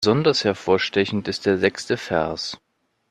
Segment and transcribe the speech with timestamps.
[0.03, 2.57] Besonders hervorstechend ist der sechste Vers.